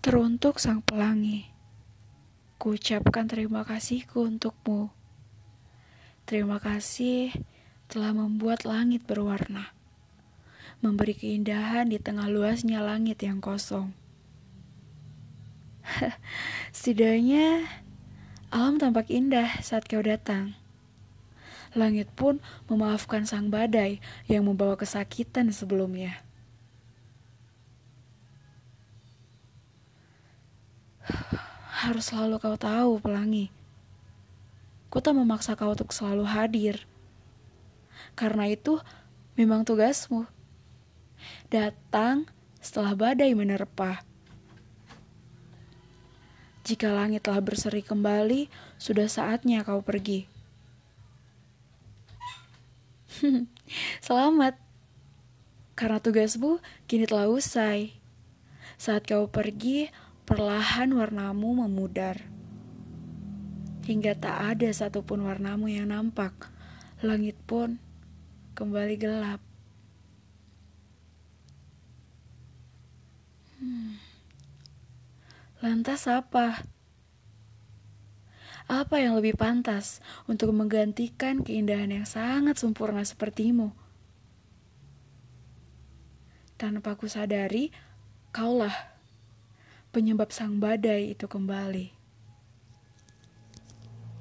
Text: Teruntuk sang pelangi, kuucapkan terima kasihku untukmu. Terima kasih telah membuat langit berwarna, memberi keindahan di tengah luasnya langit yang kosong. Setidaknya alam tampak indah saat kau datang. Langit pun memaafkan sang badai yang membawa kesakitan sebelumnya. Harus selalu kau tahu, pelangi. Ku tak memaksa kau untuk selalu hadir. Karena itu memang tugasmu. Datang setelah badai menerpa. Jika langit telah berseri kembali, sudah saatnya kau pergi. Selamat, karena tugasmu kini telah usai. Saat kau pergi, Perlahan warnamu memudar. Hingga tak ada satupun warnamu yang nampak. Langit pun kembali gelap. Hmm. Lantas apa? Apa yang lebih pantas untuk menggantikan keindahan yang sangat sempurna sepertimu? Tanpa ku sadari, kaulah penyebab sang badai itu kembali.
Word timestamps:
Teruntuk 0.00 0.56
sang 0.56 0.80
pelangi, 0.80 1.44
kuucapkan 2.56 3.28
terima 3.28 3.68
kasihku 3.68 4.24
untukmu. 4.32 4.88
Terima 6.24 6.56
kasih 6.56 7.36
telah 7.84 8.16
membuat 8.16 8.64
langit 8.64 9.04
berwarna, 9.04 9.76
memberi 10.80 11.12
keindahan 11.12 11.92
di 11.92 12.00
tengah 12.00 12.32
luasnya 12.32 12.80
langit 12.80 13.20
yang 13.20 13.44
kosong. 13.44 13.92
Setidaknya 16.72 17.68
alam 18.48 18.80
tampak 18.80 19.12
indah 19.12 19.60
saat 19.60 19.84
kau 19.84 20.00
datang. 20.00 20.56
Langit 21.76 22.08
pun 22.16 22.40
memaafkan 22.72 23.28
sang 23.28 23.52
badai 23.52 24.00
yang 24.32 24.48
membawa 24.48 24.80
kesakitan 24.80 25.52
sebelumnya. 25.52 26.24
Harus 31.90 32.14
selalu 32.14 32.38
kau 32.38 32.54
tahu, 32.54 33.02
pelangi. 33.02 33.50
Ku 34.94 35.02
tak 35.02 35.18
memaksa 35.18 35.58
kau 35.58 35.74
untuk 35.74 35.90
selalu 35.90 36.22
hadir. 36.22 36.86
Karena 38.14 38.46
itu 38.46 38.78
memang 39.34 39.66
tugasmu. 39.66 40.22
Datang 41.50 42.30
setelah 42.62 42.94
badai 42.94 43.34
menerpa. 43.34 44.06
Jika 46.62 46.94
langit 46.94 47.26
telah 47.26 47.42
berseri 47.42 47.82
kembali, 47.82 48.46
sudah 48.78 49.10
saatnya 49.10 49.66
kau 49.66 49.82
pergi. 49.82 50.30
Selamat, 54.06 54.54
karena 55.74 55.98
tugasmu 55.98 56.62
kini 56.86 57.10
telah 57.10 57.26
usai. 57.26 57.98
Saat 58.78 59.10
kau 59.10 59.26
pergi, 59.26 59.90
Perlahan 60.30 60.94
warnamu 60.94 61.66
memudar. 61.66 62.22
Hingga 63.82 64.14
tak 64.14 64.36
ada 64.54 64.70
satupun 64.70 65.26
warnamu 65.26 65.66
yang 65.66 65.90
nampak. 65.90 66.54
Langit 67.02 67.34
pun 67.50 67.82
kembali 68.54 68.94
gelap. 68.94 69.42
Hmm. 73.58 73.98
Lantas 75.58 76.06
apa? 76.06 76.62
Apa 78.70 79.02
yang 79.02 79.18
lebih 79.18 79.34
pantas 79.34 79.98
untuk 80.30 80.54
menggantikan 80.54 81.42
keindahan 81.42 81.90
yang 81.90 82.06
sangat 82.06 82.54
sempurna 82.54 83.02
sepertimu? 83.02 83.74
Tanpa 86.54 86.94
ku 86.94 87.10
sadari, 87.10 87.74
kaulah 88.30 88.89
penyebab 89.90 90.30
sang 90.30 90.62
badai 90.62 91.14
itu 91.14 91.26
kembali. 91.26 91.99